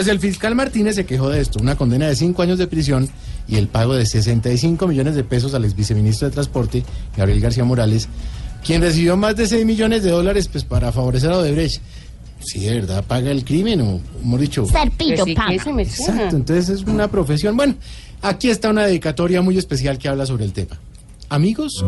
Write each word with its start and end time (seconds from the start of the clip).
Pues 0.00 0.08
el 0.08 0.18
fiscal 0.18 0.54
Martínez 0.54 0.94
se 0.94 1.04
quejó 1.04 1.28
de 1.28 1.42
esto, 1.42 1.58
una 1.60 1.76
condena 1.76 2.08
de 2.08 2.16
cinco 2.16 2.40
años 2.40 2.56
de 2.56 2.66
prisión 2.66 3.06
y 3.46 3.56
el 3.56 3.68
pago 3.68 3.94
de 3.94 4.06
65 4.06 4.88
millones 4.88 5.14
de 5.14 5.24
pesos 5.24 5.52
al 5.52 5.66
ex 5.66 5.76
viceministro 5.76 6.26
de 6.26 6.32
Transporte, 6.32 6.82
Gabriel 7.14 7.38
García 7.38 7.64
Morales, 7.64 8.08
quien 8.64 8.80
recibió 8.80 9.18
más 9.18 9.36
de 9.36 9.46
6 9.46 9.66
millones 9.66 10.02
de 10.02 10.08
dólares 10.08 10.48
pues, 10.48 10.64
para 10.64 10.90
favorecer 10.90 11.30
a 11.30 11.36
Odebrecht. 11.36 11.82
Sí, 12.42 12.60
de 12.60 12.76
verdad, 12.76 13.04
paga 13.04 13.30
el 13.30 13.44
crimen 13.44 13.82
o, 13.82 14.00
hemos 14.22 14.40
dicho... 14.40 14.64
Serpillo 14.64 15.22
sí, 15.22 15.34
paga. 15.34 15.52
Exacto, 15.52 16.34
entonces 16.34 16.70
es 16.70 16.82
una 16.84 17.08
profesión. 17.08 17.54
Bueno, 17.54 17.74
aquí 18.22 18.48
está 18.48 18.70
una 18.70 18.86
dedicatoria 18.86 19.42
muy 19.42 19.58
especial 19.58 19.98
que 19.98 20.08
habla 20.08 20.24
sobre 20.24 20.46
el 20.46 20.54
tema. 20.54 20.80
Amigos, 21.28 21.84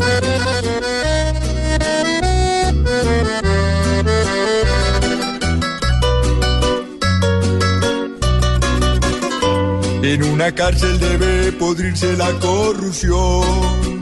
En 10.02 10.20
una 10.24 10.52
cárcel 10.52 10.98
debe 10.98 11.52
podrirse 11.52 12.16
la 12.16 12.29
corrupción. 12.40 14.01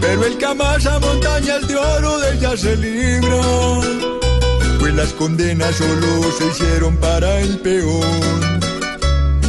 Pero 0.00 0.24
el 0.26 0.36
que 0.36 0.44
amasa 0.44 0.98
montañas 0.98 1.68
de 1.68 1.76
oro 1.76 2.18
de 2.18 2.34
ella 2.34 2.56
se 2.56 2.76
libra. 2.76 3.40
Pues 4.80 4.94
las 4.94 5.12
condenas 5.12 5.76
solo 5.76 6.32
se 6.36 6.46
hicieron 6.48 6.96
para 6.96 7.40
el 7.40 7.56
peor. 7.60 8.04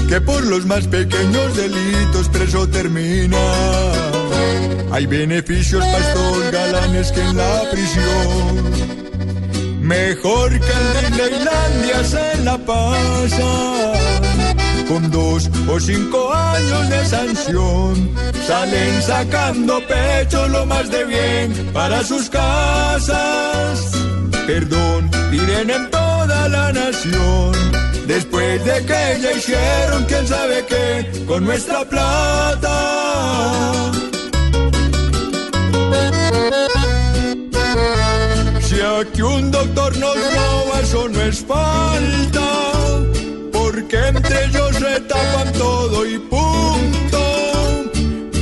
Que 0.07 0.21
por 0.21 0.45
los 0.45 0.67
más 0.67 0.85
pequeños 0.85 1.55
delitos 1.55 2.29
preso 2.29 2.67
termina. 2.69 3.39
Hay 4.91 5.07
beneficios 5.07 5.83
para 5.83 5.97
estos 5.97 6.51
galanes 6.51 7.11
que 7.11 7.21
en 7.21 7.35
la 7.35 7.61
prisión. 7.71 8.73
Mejor 9.81 10.51
que 10.51 10.71
en 10.71 11.17
Disneylandia 11.17 12.03
se 12.03 12.43
la 12.43 12.59
pasa 12.59 13.92
con 14.93 15.09
dos 15.09 15.49
o 15.67 15.79
cinco 15.79 16.31
años 16.31 16.89
de 16.89 17.05
sanción. 17.05 18.09
Salen 18.45 19.01
sacando 19.01 19.81
pecho 19.87 20.47
lo 20.49 20.65
más 20.67 20.89
de 20.91 21.03
bien 21.05 21.71
para 21.73 22.03
sus 22.03 22.29
casas. 22.29 23.91
Perdón, 24.45 25.09
piden 25.31 25.69
en 25.71 25.89
toda 25.89 26.47
la 26.49 26.71
nación. 26.71 27.51
Después 28.05 28.63
de 28.65 28.85
que 28.85 29.19
ya 29.23 29.31
hicieron 29.31 30.03
quién 30.05 30.27
sabe 30.27 30.63
qué 30.67 31.25
con 31.25 31.43
nuestra 31.45 31.83
plata. 31.85 32.75
Si 38.61 38.75
aquí 38.79 39.21
un 39.21 39.49
doctor 39.49 39.97
nos 39.97 40.15
roba, 40.15 40.79
eso 40.83 41.07
no 41.09 41.21
es 41.21 41.39
falta 41.43 42.42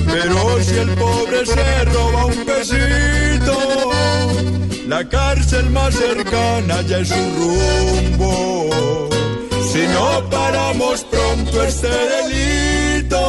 Pero 0.08 0.64
si 0.64 0.78
el 0.78 0.90
pobre 0.95 1.45
se 1.45 1.86
roba 1.86 2.26
un 2.26 2.45
pesito, 2.45 3.91
la 4.88 5.08
cárcel 5.08 5.69
más 5.72 5.96
cercana 5.96 6.81
ya 6.81 7.00
es 7.00 7.08
su 7.08 7.16
rumbo. 7.16 9.09
Si 9.72 9.88
no 9.88 10.30
paramos 10.30 11.03
pronto 11.06 11.63
este 11.63 11.88
delito, 11.88 13.22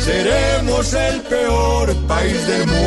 seremos 0.00 0.92
el 0.94 1.20
peor 1.22 1.94
país 2.06 2.46
del 2.48 2.66
mundo. 2.66 2.77